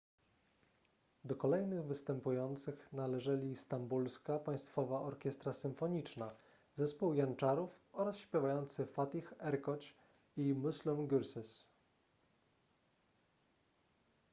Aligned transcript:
do 1.23 1.35
kolejnych 1.35 1.83
występujących 1.83 2.93
należeli 2.93 3.55
stambulska 3.55 4.39
państwowa 4.39 4.99
orkiestra 5.01 5.53
symfoniczna 5.53 6.35
zespół 6.73 7.13
janczarów 7.13 7.79
oraz 7.91 8.17
śpiewacy 8.17 8.85
fatih 8.85 9.33
erkoç 9.39 9.93
i 10.37 10.53
müslüm 10.55 11.07
gürses 11.07 11.67